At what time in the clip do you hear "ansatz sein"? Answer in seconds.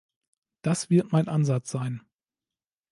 1.27-2.01